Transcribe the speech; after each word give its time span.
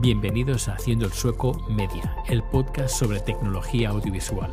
Bienvenidos 0.00 0.66
a 0.68 0.76
Haciendo 0.76 1.04
el 1.04 1.12
Sueco 1.12 1.62
Media, 1.68 2.16
el 2.26 2.42
podcast 2.42 2.98
sobre 2.98 3.20
tecnología 3.20 3.90
audiovisual. 3.90 4.50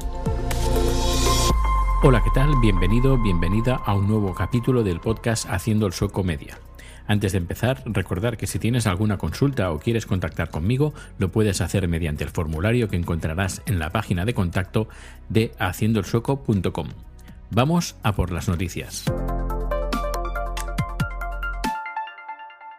Hola, 2.03 2.21
¿qué 2.21 2.31
tal? 2.35 2.49
Bienvenido, 2.61 3.17
bienvenida 3.17 3.75
a 3.75 3.95
un 3.95 4.09
nuevo 4.09 4.35
capítulo 4.35 4.83
del 4.83 4.99
podcast 4.99 5.49
Haciendo 5.49 5.87
el 5.87 5.93
Sueco 5.93 6.21
Media. 6.21 6.59
Antes 7.07 7.31
de 7.31 7.37
empezar, 7.37 7.81
recordar 7.85 8.35
que 8.35 8.45
si 8.45 8.59
tienes 8.59 8.87
alguna 8.87 9.17
consulta 9.17 9.71
o 9.71 9.79
quieres 9.79 10.05
contactar 10.05 10.49
conmigo, 10.49 10.93
lo 11.17 11.31
puedes 11.31 11.61
hacer 11.61 11.87
mediante 11.87 12.25
el 12.25 12.29
formulario 12.29 12.89
que 12.89 12.97
encontrarás 12.97 13.61
en 13.67 13.79
la 13.79 13.89
página 13.91 14.25
de 14.25 14.33
contacto 14.33 14.89
de 15.29 15.53
haciendoelsueco.com. 15.59 16.89
Vamos 17.51 17.95
a 18.03 18.13
por 18.13 18.33
las 18.33 18.49
noticias. 18.49 19.05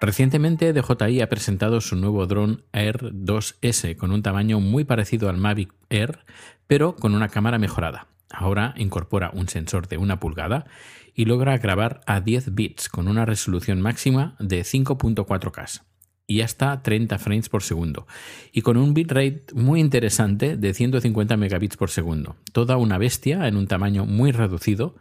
Recientemente 0.00 0.72
DJI 0.72 1.22
ha 1.22 1.28
presentado 1.28 1.80
su 1.80 1.96
nuevo 1.96 2.24
dron 2.26 2.62
Air 2.72 3.12
2S 3.12 3.96
con 3.96 4.12
un 4.12 4.22
tamaño 4.22 4.60
muy 4.60 4.84
parecido 4.84 5.28
al 5.28 5.38
Mavic 5.38 5.74
Air, 5.90 6.20
pero 6.68 6.94
con 6.94 7.14
una 7.14 7.28
cámara 7.28 7.58
mejorada. 7.58 8.06
Ahora 8.30 8.74
incorpora 8.76 9.30
un 9.34 9.48
sensor 9.48 9.88
de 9.88 9.98
una 9.98 10.20
pulgada 10.20 10.66
y 11.14 11.24
logra 11.24 11.58
grabar 11.58 12.00
a 12.06 12.20
10 12.20 12.54
bits 12.54 12.88
con 12.88 13.08
una 13.08 13.24
resolución 13.24 13.80
máxima 13.80 14.36
de 14.38 14.60
5.4K 14.60 15.82
y 16.30 16.42
hasta 16.42 16.82
30 16.82 17.18
frames 17.18 17.48
por 17.48 17.62
segundo, 17.62 18.06
y 18.52 18.60
con 18.60 18.76
un 18.76 18.92
bitrate 18.92 19.44
muy 19.54 19.80
interesante 19.80 20.58
de 20.58 20.74
150 20.74 21.38
megabits 21.38 21.78
por 21.78 21.88
segundo. 21.88 22.36
Toda 22.52 22.76
una 22.76 22.98
bestia 22.98 23.48
en 23.48 23.56
un 23.56 23.66
tamaño 23.66 24.04
muy 24.04 24.30
reducido. 24.30 24.94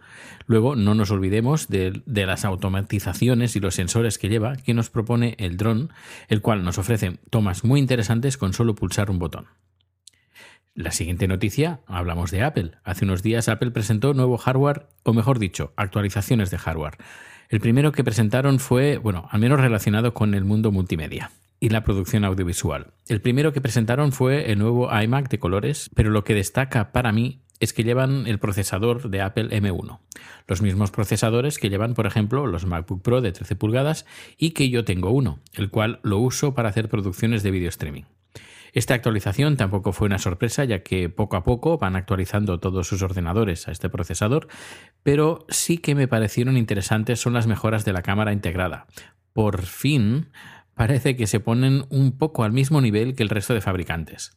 Luego, 0.46 0.78
no 0.78 0.96
nos 0.96 1.12
olvidemos 1.12 1.68
de, 1.68 2.02
de 2.06 2.26
las 2.26 2.46
automatizaciones 2.46 3.58
y 3.58 3.60
los 3.60 3.76
sensores 3.76 4.18
que 4.18 4.30
lleva, 4.30 4.56
que 4.56 4.74
nos 4.74 4.90
propone 4.90 5.36
el 5.38 5.58
dron, 5.58 5.92
el 6.30 6.42
cual 6.42 6.64
nos 6.64 6.78
ofrece 6.78 7.20
tomas 7.30 7.66
muy 7.66 7.82
interesantes 7.82 8.38
con 8.38 8.54
solo 8.54 8.74
pulsar 8.74 9.12
un 9.12 9.20
botón. 9.20 9.48
La 10.76 10.92
siguiente 10.92 11.28
noticia, 11.28 11.82
hablamos 11.88 12.32
de 12.32 12.44
Apple. 12.44 12.72
Hace 12.86 13.04
unos 13.04 13.22
días 13.22 13.50
Apple 13.50 13.72
presentó 13.72 14.14
nuevo 14.14 14.38
hardware, 14.38 14.88
o 15.04 15.12
mejor 15.12 15.40
dicho, 15.40 15.74
actualizaciones 15.76 16.52
de 16.52 16.58
hardware. 16.58 17.00
El 17.50 17.62
primero 17.62 17.94
que 17.94 18.04
presentaron 18.04 18.60
fue, 18.60 18.98
bueno, 18.98 19.28
al 19.32 19.40
menos 19.40 19.62
relacionado 19.62 20.14
con 20.14 20.34
el 20.34 20.44
mundo 20.44 20.72
multimedia 20.72 21.32
y 21.60 21.70
la 21.70 21.84
producción 21.84 22.26
audiovisual. 22.26 22.88
El 23.08 23.22
primero 23.22 23.54
que 23.54 23.62
presentaron 23.62 24.12
fue 24.12 24.52
el 24.52 24.60
nuevo 24.60 24.90
iMac 24.92 25.30
de 25.30 25.40
colores, 25.40 25.90
pero 25.96 26.10
lo 26.10 26.24
que 26.24 26.34
destaca 26.34 26.92
para 26.92 27.12
mí 27.12 27.40
es 27.60 27.74
que 27.74 27.84
llevan 27.84 28.28
el 28.28 28.40
procesador 28.40 29.10
de 29.10 29.22
Apple 29.22 29.50
M1, 29.50 30.00
los 30.48 30.62
mismos 30.62 30.92
procesadores 30.92 31.58
que 31.58 31.70
llevan, 31.70 31.94
por 31.94 32.06
ejemplo, 32.06 32.46
los 32.48 32.66
MacBook 32.66 33.02
Pro 33.02 33.22
de 33.22 33.32
13 33.32 33.56
pulgadas 33.56 34.06
y 34.38 34.52
que 34.52 34.70
yo 34.70 34.86
tengo 34.86 35.12
uno, 35.12 35.40
el 35.54 35.70
cual 35.70 36.00
lo 36.04 36.20
uso 36.20 36.54
para 36.54 36.70
hacer 36.70 36.90
producciones 36.90 37.44
de 37.44 37.52
video 37.52 37.70
streaming. 37.70 38.04
Esta 38.74 38.94
actualización 38.94 39.58
tampoco 39.58 39.94
fue 39.94 40.08
una 40.08 40.20
sorpresa, 40.20 40.66
ya 40.66 40.84
que 40.84 41.10
poco 41.10 41.38
a 41.38 41.44
poco 41.44 41.78
van 41.78 41.96
actualizando 41.96 42.60
todos 42.60 42.88
sus 42.88 43.02
ordenadores 43.02 43.68
a 43.68 43.72
este 43.72 43.90
procesador, 43.90 44.48
pero 45.04 45.46
sí 45.50 45.78
que 45.78 45.96
me 45.96 46.08
parecieron 46.08 46.58
interesantes 46.58 47.20
son 47.20 47.34
las 47.34 47.48
mejoras 47.48 47.86
de 47.86 47.94
la 47.94 48.02
cámara 48.02 48.34
integrada. 48.34 48.88
Por 49.34 49.64
fin, 49.64 50.30
parece 50.74 51.16
que 51.16 51.28
se 51.28 51.40
ponen 51.40 51.86
un 51.90 52.18
poco 52.18 52.44
al 52.44 52.52
mismo 52.52 52.82
nivel 52.82 53.16
que 53.16 53.24
el 53.24 53.30
resto 53.30 53.54
de 53.54 53.62
fabricantes. 53.62 54.36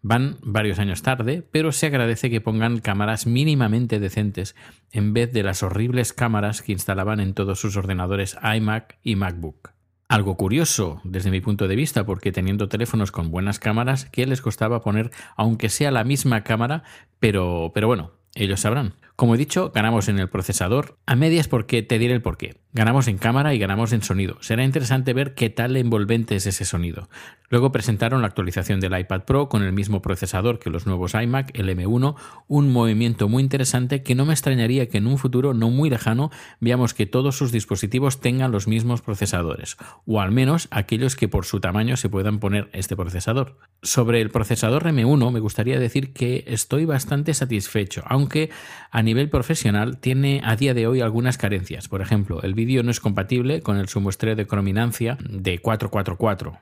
Van 0.00 0.36
varios 0.42 0.78
años 0.78 1.02
tarde, 1.02 1.42
pero 1.50 1.72
se 1.72 1.86
agradece 1.86 2.30
que 2.30 2.40
pongan 2.40 2.78
cámaras 2.78 3.26
mínimamente 3.26 3.98
decentes 3.98 4.54
en 4.92 5.12
vez 5.12 5.32
de 5.32 5.42
las 5.42 5.62
horribles 5.64 6.12
cámaras 6.12 6.62
que 6.62 6.72
instalaban 6.72 7.18
en 7.18 7.34
todos 7.34 7.58
sus 7.58 7.76
ordenadores 7.76 8.36
iMac 8.42 8.98
y 9.02 9.16
MacBook. 9.16 9.77
Algo 10.08 10.38
curioso 10.38 11.02
desde 11.04 11.30
mi 11.30 11.42
punto 11.42 11.68
de 11.68 11.76
vista, 11.76 12.06
porque 12.06 12.32
teniendo 12.32 12.70
teléfonos 12.70 13.12
con 13.12 13.30
buenas 13.30 13.58
cámaras, 13.58 14.06
¿qué 14.06 14.24
les 14.24 14.40
costaba 14.40 14.80
poner, 14.80 15.10
aunque 15.36 15.68
sea 15.68 15.90
la 15.90 16.02
misma 16.02 16.44
cámara? 16.44 16.82
Pero, 17.20 17.72
pero 17.74 17.88
bueno, 17.88 18.12
ellos 18.34 18.60
sabrán. 18.60 18.94
Como 19.16 19.34
he 19.34 19.38
dicho, 19.38 19.70
ganamos 19.74 20.08
en 20.08 20.18
el 20.18 20.30
procesador, 20.30 20.96
a 21.04 21.14
medias 21.14 21.46
porque 21.46 21.82
te 21.82 21.98
diré 21.98 22.14
el 22.14 22.22
porqué. 22.22 22.56
Ganamos 22.78 23.08
en 23.08 23.18
cámara 23.18 23.54
y 23.54 23.58
ganamos 23.58 23.92
en 23.92 24.02
sonido. 24.02 24.36
Será 24.40 24.62
interesante 24.62 25.12
ver 25.12 25.34
qué 25.34 25.50
tal 25.50 25.76
envolvente 25.76 26.36
es 26.36 26.46
ese 26.46 26.64
sonido. 26.64 27.08
Luego 27.50 27.72
presentaron 27.72 28.20
la 28.20 28.28
actualización 28.28 28.78
del 28.78 28.96
iPad 28.96 29.22
Pro 29.22 29.48
con 29.48 29.64
el 29.64 29.72
mismo 29.72 30.00
procesador 30.00 30.60
que 30.60 30.70
los 30.70 30.86
nuevos 30.86 31.14
iMac, 31.14 31.50
el 31.58 31.70
M1, 31.70 32.14
un 32.46 32.72
movimiento 32.72 33.28
muy 33.28 33.42
interesante 33.42 34.02
que 34.02 34.14
no 34.14 34.26
me 34.26 34.34
extrañaría 34.34 34.88
que 34.88 34.98
en 34.98 35.06
un 35.06 35.18
futuro 35.18 35.54
no 35.54 35.70
muy 35.70 35.90
lejano 35.90 36.30
veamos 36.60 36.94
que 36.94 37.06
todos 37.06 37.36
sus 37.36 37.50
dispositivos 37.50 38.20
tengan 38.20 38.52
los 38.52 38.68
mismos 38.68 39.00
procesadores, 39.00 39.76
o 40.06 40.20
al 40.20 40.30
menos 40.30 40.68
aquellos 40.70 41.16
que 41.16 41.26
por 41.26 41.46
su 41.46 41.58
tamaño 41.58 41.96
se 41.96 42.10
puedan 42.10 42.38
poner 42.38 42.68
este 42.74 42.96
procesador. 42.96 43.56
Sobre 43.82 44.20
el 44.20 44.30
procesador 44.30 44.84
M1 44.84 45.32
me 45.32 45.40
gustaría 45.40 45.80
decir 45.80 46.12
que 46.12 46.44
estoy 46.46 46.84
bastante 46.84 47.32
satisfecho, 47.32 48.02
aunque 48.06 48.50
a 48.90 49.02
nivel 49.02 49.30
profesional 49.30 49.98
tiene 49.98 50.42
a 50.44 50.54
día 50.54 50.74
de 50.74 50.86
hoy 50.86 51.00
algunas 51.00 51.38
carencias. 51.38 51.88
Por 51.88 52.02
ejemplo, 52.02 52.42
el 52.42 52.54
vídeo 52.54 52.67
no 52.82 52.90
es 52.90 53.00
compatible 53.00 53.62
con 53.62 53.76
el 53.76 53.88
sumoestreo 53.88 54.36
de 54.36 54.46
crominancia 54.46 55.18
de 55.28 55.58
444. 55.58 56.58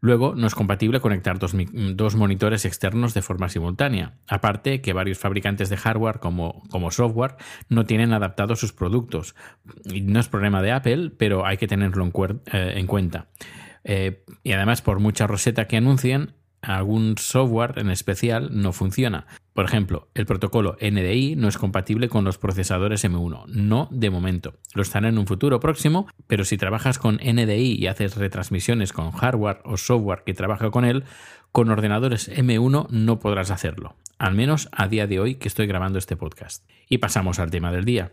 Luego, 0.00 0.34
no 0.34 0.48
es 0.48 0.56
compatible 0.56 1.00
conectar 1.00 1.38
dos, 1.38 1.54
dos, 1.94 2.16
monitores 2.16 2.64
externos 2.64 3.14
de 3.14 3.22
forma 3.22 3.48
simultánea. 3.48 4.18
Aparte 4.26 4.80
que 4.80 4.92
varios 4.92 5.18
fabricantes 5.18 5.68
de 5.68 5.76
hardware 5.76 6.18
como, 6.18 6.64
como 6.70 6.90
software 6.90 7.36
no 7.68 7.86
tienen 7.86 8.12
adaptados 8.12 8.58
sus 8.58 8.72
productos. 8.72 9.36
no 9.84 10.18
es 10.18 10.28
problema 10.28 10.60
de 10.60 10.72
Apple, 10.72 11.12
pero 11.16 11.46
hay 11.46 11.56
que 11.56 11.68
tenerlo 11.68 12.04
en, 12.04 12.12
eh, 12.52 12.72
en 12.76 12.86
cuenta. 12.88 13.28
Eh, 13.84 14.24
y 14.42 14.52
además, 14.52 14.82
por 14.82 14.98
mucha 14.98 15.28
roseta 15.28 15.68
que 15.68 15.76
anuncien, 15.76 16.34
algún 16.62 17.16
software 17.16 17.74
en 17.78 17.90
especial 17.90 18.50
no 18.52 18.72
funciona. 18.72 19.26
Por 19.52 19.66
ejemplo, 19.66 20.08
el 20.14 20.24
protocolo 20.24 20.76
NDI 20.80 21.36
no 21.36 21.48
es 21.48 21.58
compatible 21.58 22.08
con 22.08 22.24
los 22.24 22.38
procesadores 22.38 23.04
M1, 23.04 23.46
no 23.48 23.88
de 23.90 24.08
momento. 24.08 24.54
Lo 24.74 24.82
estará 24.82 25.08
en 25.08 25.18
un 25.18 25.26
futuro 25.26 25.60
próximo, 25.60 26.06
pero 26.26 26.44
si 26.44 26.56
trabajas 26.56 26.98
con 26.98 27.16
NDI 27.16 27.76
y 27.78 27.86
haces 27.86 28.16
retransmisiones 28.16 28.92
con 28.94 29.10
hardware 29.10 29.60
o 29.64 29.76
software 29.76 30.22
que 30.24 30.32
trabaja 30.32 30.70
con 30.70 30.86
él, 30.86 31.04
con 31.50 31.68
ordenadores 31.68 32.30
M1 32.30 32.88
no 32.88 33.18
podrás 33.18 33.50
hacerlo, 33.50 33.96
al 34.18 34.34
menos 34.34 34.70
a 34.72 34.88
día 34.88 35.06
de 35.06 35.20
hoy 35.20 35.34
que 35.34 35.48
estoy 35.48 35.66
grabando 35.66 35.98
este 35.98 36.16
podcast. 36.16 36.66
Y 36.88 36.98
pasamos 36.98 37.38
al 37.38 37.50
tema 37.50 37.70
del 37.72 37.84
día. 37.84 38.12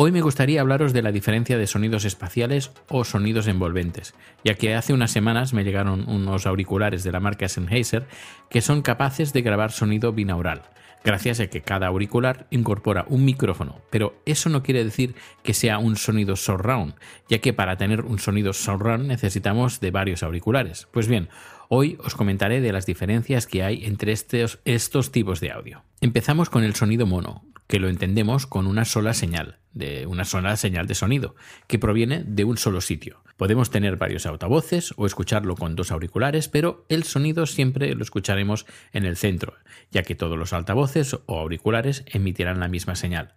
Hoy 0.00 0.12
me 0.12 0.20
gustaría 0.20 0.60
hablaros 0.60 0.92
de 0.92 1.02
la 1.02 1.10
diferencia 1.10 1.58
de 1.58 1.66
sonidos 1.66 2.04
espaciales 2.04 2.70
o 2.88 3.02
sonidos 3.02 3.48
envolventes, 3.48 4.14
ya 4.44 4.54
que 4.54 4.76
hace 4.76 4.92
unas 4.92 5.10
semanas 5.10 5.52
me 5.52 5.64
llegaron 5.64 6.08
unos 6.08 6.46
auriculares 6.46 7.02
de 7.02 7.10
la 7.10 7.18
marca 7.18 7.48
Sennheiser 7.48 8.06
que 8.48 8.60
son 8.60 8.82
capaces 8.82 9.32
de 9.32 9.42
grabar 9.42 9.72
sonido 9.72 10.12
binaural, 10.12 10.62
gracias 11.02 11.40
a 11.40 11.48
que 11.48 11.62
cada 11.62 11.88
auricular 11.88 12.46
incorpora 12.50 13.06
un 13.08 13.24
micrófono, 13.24 13.80
pero 13.90 14.22
eso 14.24 14.48
no 14.50 14.62
quiere 14.62 14.84
decir 14.84 15.16
que 15.42 15.52
sea 15.52 15.78
un 15.78 15.96
sonido 15.96 16.36
surround, 16.36 16.94
ya 17.28 17.40
que 17.40 17.52
para 17.52 17.76
tener 17.76 18.02
un 18.02 18.20
sonido 18.20 18.52
surround 18.52 19.04
necesitamos 19.08 19.80
de 19.80 19.90
varios 19.90 20.22
auriculares. 20.22 20.86
Pues 20.92 21.08
bien, 21.08 21.28
hoy 21.70 21.98
os 22.04 22.14
comentaré 22.14 22.60
de 22.60 22.72
las 22.72 22.86
diferencias 22.86 23.48
que 23.48 23.64
hay 23.64 23.84
entre 23.84 24.12
estos, 24.12 25.10
tipos 25.10 25.40
de 25.40 25.50
audio. 25.50 25.82
Empezamos 26.00 26.50
con 26.50 26.62
el 26.62 26.76
sonido 26.76 27.04
mono, 27.04 27.42
que 27.68 27.78
lo 27.78 27.88
entendemos 27.88 28.46
con 28.46 28.66
una 28.66 28.84
sola 28.84 29.14
señal, 29.14 29.58
de 29.72 30.06
una 30.06 30.24
sola 30.24 30.56
señal 30.56 30.88
de 30.88 30.96
sonido, 30.96 31.36
que 31.68 31.78
proviene 31.78 32.24
de 32.24 32.44
un 32.44 32.56
solo 32.56 32.80
sitio. 32.80 33.22
Podemos 33.36 33.70
tener 33.70 33.96
varios 33.96 34.26
altavoces 34.26 34.92
o 34.96 35.06
escucharlo 35.06 35.54
con 35.54 35.76
dos 35.76 35.92
auriculares, 35.92 36.48
pero 36.48 36.84
el 36.88 37.04
sonido 37.04 37.46
siempre 37.46 37.94
lo 37.94 38.02
escucharemos 38.02 38.66
en 38.92 39.04
el 39.04 39.16
centro, 39.16 39.54
ya 39.92 40.02
que 40.02 40.16
todos 40.16 40.36
los 40.36 40.52
altavoces 40.52 41.14
o 41.26 41.38
auriculares 41.38 42.02
emitirán 42.06 42.58
la 42.58 42.68
misma 42.68 42.96
señal. 42.96 43.34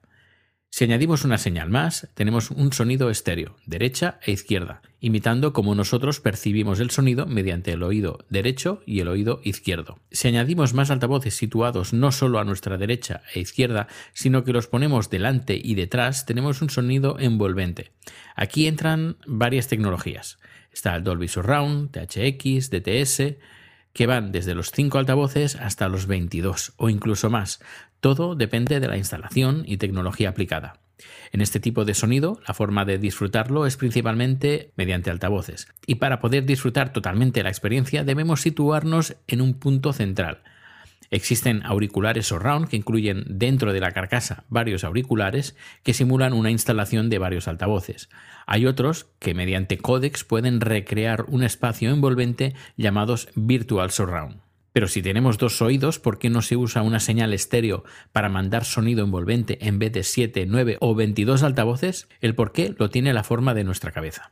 Si 0.74 0.86
añadimos 0.86 1.26
una 1.26 1.38
señal 1.38 1.70
más, 1.70 2.08
tenemos 2.14 2.50
un 2.50 2.72
sonido 2.72 3.10
estéreo, 3.10 3.58
derecha 3.66 4.22
e 4.26 4.32
izquierda, 4.32 4.82
imitando 5.02 5.52
como 5.52 5.76
nosotros 5.76 6.22
percibimos 6.22 6.80
el 6.80 6.92
sonido 6.92 7.26
mediante 7.26 7.74
el 7.74 7.84
oído 7.84 8.24
derecho 8.30 8.82
y 8.86 9.02
el 9.02 9.10
oído 9.10 9.42
izquierdo. 9.44 10.00
Si 10.12 10.30
añadimos 10.30 10.74
más 10.74 10.90
altavoces 10.90 11.36
situados 11.36 11.92
no 11.92 12.14
solo 12.14 12.40
a 12.40 12.46
nuestra 12.46 12.78
derecha 12.78 13.22
e 13.36 13.42
izquierda, 13.42 13.90
sino 14.14 14.46
que 14.46 14.54
los 14.54 14.68
ponemos 14.68 15.10
delante 15.10 15.60
y 15.62 15.76
detrás, 15.76 16.26
tenemos 16.26 16.62
un 16.62 16.70
sonido 16.70 17.20
envolvente. 17.20 17.92
Aquí 18.38 18.66
entran 18.66 19.18
varias 19.28 19.68
tecnologías. 19.68 20.40
Está 20.72 20.96
el 20.96 21.04
Dolby 21.04 21.28
Surround, 21.28 21.92
THX, 21.92 22.70
DTS, 22.70 23.36
que 23.94 24.08
van 24.08 24.32
desde 24.32 24.56
los 24.56 24.72
5 24.72 24.98
altavoces 24.98 25.56
hasta 25.56 25.90
los 25.90 26.08
22 26.08 26.74
o 26.78 26.90
incluso 26.90 27.30
más. 27.30 27.60
Todo 28.00 28.36
depende 28.36 28.80
de 28.80 28.88
la 28.88 28.98
instalación 28.98 29.64
y 29.66 29.78
tecnología 29.78 30.30
aplicada. 30.30 30.80
En 31.32 31.42
este 31.42 31.60
tipo 31.60 31.86
de 31.86 31.94
sonido, 31.94 32.40
la 32.48 32.54
forma 32.54 32.86
de 32.86 32.98
disfrutarlo 32.98 33.66
es 33.66 33.78
principalmente 33.78 34.72
mediante 34.76 35.10
altavoces, 35.10 35.68
y 35.88 35.96
para 35.96 36.20
poder 36.20 36.46
disfrutar 36.46 36.94
totalmente 36.94 37.44
la 37.44 37.50
experiencia 37.50 38.04
debemos 38.04 38.42
situarnos 38.42 39.16
en 39.28 39.42
un 39.42 39.56
punto 39.56 39.94
central. 39.94 40.44
Existen 41.12 41.62
auriculares 41.66 42.28
surround 42.28 42.70
que 42.70 42.78
incluyen 42.78 43.26
dentro 43.28 43.74
de 43.74 43.82
la 43.82 43.92
carcasa 43.92 44.46
varios 44.48 44.86
auriculares 44.86 45.58
que 45.84 45.94
simulan 45.94 46.32
una 46.32 46.52
instalación 46.52 47.10
de 47.10 47.20
varios 47.20 47.50
altavoces. 47.50 48.10
Hay 48.48 48.66
otros 48.66 49.08
que 49.20 49.34
mediante 49.34 49.78
códex 49.78 50.24
pueden 50.24 50.62
recrear 50.62 51.26
un 51.28 51.44
espacio 51.44 51.90
envolvente 51.92 52.56
llamados 52.78 53.28
virtual 53.36 53.92
surround. 53.92 54.40
Pero 54.72 54.88
si 54.88 55.02
tenemos 55.02 55.38
dos 55.38 55.62
oídos, 55.62 56.00
¿por 56.00 56.18
qué 56.18 56.30
no 56.30 56.42
se 56.42 56.56
usa 56.56 56.82
una 56.82 57.02
señal 57.02 57.34
estéreo 57.34 57.84
para 58.14 58.30
mandar 58.30 58.64
sonido 58.64 59.04
envolvente 59.04 59.58
en 59.68 59.80
vez 59.80 59.92
de 59.92 60.04
7, 60.04 60.46
9 60.48 60.78
o 60.80 60.96
22 60.96 61.44
altavoces? 61.44 62.08
El 62.22 62.36
por 62.36 62.54
qué 62.54 62.74
lo 62.78 62.90
tiene 62.90 63.14
la 63.14 63.26
forma 63.26 63.54
de 63.54 63.66
nuestra 63.66 63.92
cabeza. 63.92 64.32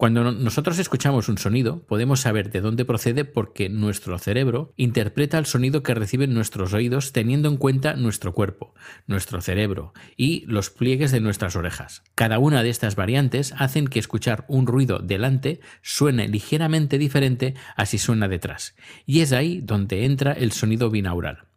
Cuando 0.00 0.32
nosotros 0.32 0.78
escuchamos 0.78 1.28
un 1.28 1.36
sonido, 1.36 1.82
podemos 1.82 2.20
saber 2.20 2.50
de 2.50 2.62
dónde 2.62 2.86
procede 2.86 3.26
porque 3.26 3.68
nuestro 3.68 4.18
cerebro 4.18 4.72
interpreta 4.78 5.36
el 5.36 5.44
sonido 5.44 5.82
que 5.82 5.92
reciben 5.92 6.32
nuestros 6.32 6.72
oídos 6.72 7.12
teniendo 7.12 7.50
en 7.50 7.58
cuenta 7.58 7.92
nuestro 7.96 8.32
cuerpo, 8.32 8.72
nuestro 9.06 9.42
cerebro 9.42 9.92
y 10.16 10.46
los 10.46 10.70
pliegues 10.70 11.12
de 11.12 11.20
nuestras 11.20 11.54
orejas. 11.54 12.02
Cada 12.14 12.38
una 12.38 12.62
de 12.62 12.70
estas 12.70 12.96
variantes 12.96 13.52
hacen 13.58 13.88
que 13.88 13.98
escuchar 13.98 14.46
un 14.48 14.66
ruido 14.66 15.00
delante 15.00 15.60
suene 15.82 16.28
ligeramente 16.28 16.96
diferente 16.96 17.52
a 17.76 17.84
si 17.84 17.98
suena 17.98 18.26
detrás. 18.26 18.76
Y 19.04 19.20
es 19.20 19.32
ahí 19.32 19.60
donde 19.60 20.06
entra 20.06 20.32
el 20.32 20.52
sonido 20.52 20.88
binaural. 20.88 21.49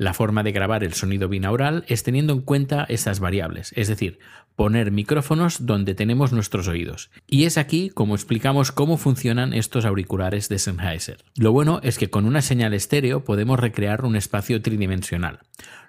La 0.00 0.14
forma 0.14 0.42
de 0.42 0.52
grabar 0.52 0.82
el 0.82 0.94
sonido 0.94 1.28
binaural 1.28 1.84
es 1.86 2.04
teniendo 2.04 2.32
en 2.32 2.40
cuenta 2.40 2.86
estas 2.88 3.20
variables, 3.20 3.74
es 3.76 3.86
decir, 3.86 4.18
poner 4.56 4.92
micrófonos 4.92 5.66
donde 5.66 5.94
tenemos 5.94 6.32
nuestros 6.32 6.68
oídos. 6.68 7.10
Y 7.26 7.44
es 7.44 7.58
aquí 7.58 7.90
como 7.90 8.14
explicamos 8.14 8.72
cómo 8.72 8.96
funcionan 8.96 9.52
estos 9.52 9.84
auriculares 9.84 10.48
de 10.48 10.58
Sennheiser. 10.58 11.22
Lo 11.36 11.52
bueno 11.52 11.80
es 11.82 11.98
que 11.98 12.08
con 12.08 12.24
una 12.24 12.40
señal 12.40 12.72
estéreo 12.72 13.24
podemos 13.24 13.60
recrear 13.60 14.06
un 14.06 14.16
espacio 14.16 14.62
tridimensional. 14.62 15.40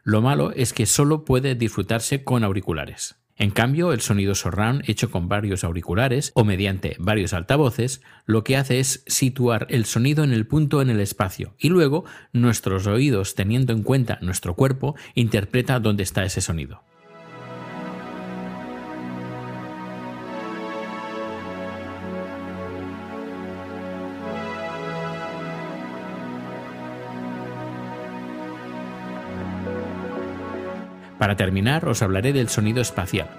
Lo 0.03 0.21
malo 0.21 0.51
es 0.51 0.73
que 0.73 0.87
solo 0.87 1.23
puede 1.23 1.55
disfrutarse 1.55 2.25
con 2.25 2.43
auriculares. 2.43 3.20
En 3.37 3.51
cambio, 3.51 3.91
el 3.93 4.01
sonido 4.01 4.35
surround 4.35 4.83
hecho 4.87 5.09
con 5.09 5.27
varios 5.27 5.63
auriculares 5.63 6.31
o 6.35 6.43
mediante 6.43 6.95
varios 6.99 7.33
altavoces, 7.33 8.01
lo 8.25 8.43
que 8.43 8.57
hace 8.57 8.79
es 8.79 9.03
situar 9.07 9.67
el 9.69 9.85
sonido 9.85 10.23
en 10.23 10.31
el 10.31 10.45
punto 10.45 10.81
en 10.81 10.89
el 10.89 10.99
espacio 10.99 11.55
y 11.57 11.69
luego 11.69 12.05
nuestros 12.33 12.87
oídos, 12.87 13.35
teniendo 13.35 13.73
en 13.73 13.83
cuenta 13.83 14.19
nuestro 14.21 14.55
cuerpo, 14.55 14.95
interpreta 15.15 15.79
dónde 15.79 16.03
está 16.03 16.23
ese 16.23 16.41
sonido. 16.41 16.83
Para 31.21 31.35
terminar, 31.35 31.87
os 31.87 32.01
hablaré 32.01 32.33
del 32.33 32.49
sonido 32.49 32.81
espacial. 32.81 33.29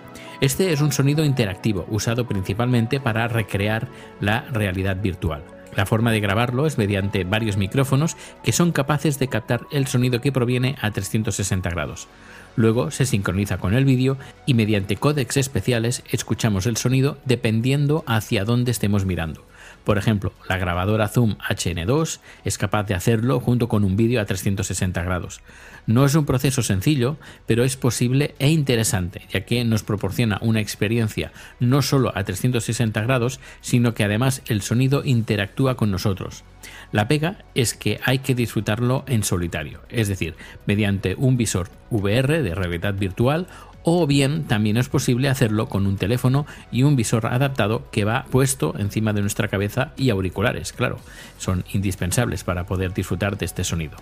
Este 0.41 0.73
es 0.73 0.81
un 0.81 0.93
sonido 0.93 1.25
interactivo, 1.25 1.85
usado 1.89 2.29
principalmente 2.29 3.01
para 3.01 3.27
recrear 3.27 3.89
la 4.21 4.43
realidad 4.53 5.03
virtual. 5.03 5.43
La 5.75 5.85
forma 5.85 6.13
de 6.13 6.21
grabarlo 6.21 6.67
es 6.67 6.79
mediante 6.79 7.25
varios 7.25 7.57
micrófonos 7.57 8.17
que 8.45 8.53
son 8.53 8.71
capaces 8.71 9.19
de 9.19 9.27
captar 9.27 9.63
el 9.73 9.89
sonido 9.89 10.21
que 10.21 10.31
proviene 10.31 10.77
a 10.81 10.93
360 10.93 11.71
grados. 11.71 12.07
Luego 12.55 12.93
se 12.93 13.05
sincroniza 13.05 13.59
con 13.59 13.75
el 13.75 13.85
vídeo 13.85 14.17
y 14.47 14.55
mediante 14.55 14.95
códecs 14.95 15.37
especiales 15.37 16.05
escuchamos 16.09 16.67
el 16.67 16.77
sonido 16.77 17.19
dependiendo 17.25 18.05
hacia 18.07 18.45
dónde 18.45 18.71
estemos 18.71 19.07
mirando. 19.07 19.45
Por 19.85 19.99
ejemplo, 19.99 20.33
la 20.49 20.59
grabadora 20.59 21.09
Zoom 21.09 21.37
HN2 21.39 22.21
es 22.45 22.59
capaz 22.59 22.85
de 22.85 22.95
hacerlo 22.95 23.41
junto 23.41 23.69
con 23.69 23.85
un 23.85 23.97
vídeo 23.97 24.21
a 24.21 24.25
360 24.25 25.03
grados. 25.03 25.41
No 25.87 26.05
es 26.05 26.15
un 26.15 26.27
proceso 26.27 26.63
sencillo, 26.63 27.17
pero 27.47 27.65
es 27.65 27.77
posible 27.77 28.35
e 28.39 28.51
interesante, 28.51 29.23
ya 29.31 29.41
que 29.41 29.65
nos 29.65 29.83
proporciona 29.83 30.39
una 30.41 30.61
experiencia 30.61 31.33
no 31.59 31.83
solo 31.83 32.13
a 32.15 32.25
360 32.25 33.01
grados, 33.03 33.41
sino 33.61 33.95
que 33.95 34.05
además 34.05 34.43
el 34.47 34.63
sonido 34.63 35.03
interactúa 35.05 35.77
con 35.77 35.91
nosotros. 35.91 36.45
La 36.93 37.09
pega 37.09 37.39
es 37.55 37.75
que 37.75 38.01
hay 38.05 38.21
que 38.21 38.35
disfrutarlo 38.35 39.05
en 39.09 39.25
solitario, 39.25 39.81
es 39.89 40.09
decir, 40.09 40.37
mediante 40.67 41.15
un 41.17 41.37
visor 41.37 41.71
VR 41.91 42.43
de 42.43 42.55
realidad 42.55 42.95
virtual 42.95 43.47
o 43.85 44.07
bien 44.07 44.45
también 44.45 44.77
es 44.77 44.89
posible 44.89 45.29
hacerlo 45.29 45.69
con 45.69 45.87
un 45.87 45.97
teléfono 45.97 46.47
y 46.71 46.83
un 46.83 46.97
visor 46.97 47.27
adaptado 47.27 47.91
que 47.91 48.05
va 48.05 48.27
puesto 48.31 48.75
encima 48.79 49.13
de 49.13 49.21
nuestra 49.21 49.49
cabeza 49.49 49.93
y 49.97 50.11
auriculares, 50.11 50.73
claro, 50.73 50.99
son 51.39 51.65
indispensables 51.73 52.45
para 52.45 52.67
poder 52.67 52.95
disfrutar 52.95 53.39
de 53.39 53.47
este 53.47 53.65
sonido. 53.65 53.97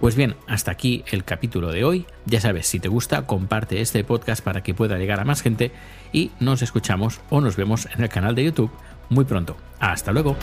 Pues 0.00 0.16
bien, 0.16 0.34
hasta 0.46 0.70
aquí 0.70 1.04
el 1.10 1.24
capítulo 1.24 1.72
de 1.72 1.84
hoy. 1.84 2.06
Ya 2.24 2.40
sabes, 2.40 2.66
si 2.66 2.80
te 2.80 2.88
gusta, 2.88 3.26
comparte 3.26 3.82
este 3.82 4.02
podcast 4.02 4.42
para 4.42 4.62
que 4.62 4.72
pueda 4.72 4.96
llegar 4.96 5.20
a 5.20 5.24
más 5.24 5.42
gente 5.42 5.72
y 6.10 6.30
nos 6.40 6.62
escuchamos 6.62 7.20
o 7.28 7.42
nos 7.42 7.56
vemos 7.56 7.86
en 7.94 8.02
el 8.02 8.08
canal 8.08 8.34
de 8.34 8.44
YouTube 8.44 8.70
muy 9.10 9.26
pronto. 9.26 9.58
Hasta 9.78 10.12
luego. 10.12 10.36